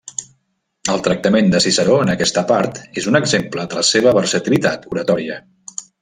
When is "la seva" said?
3.81-4.15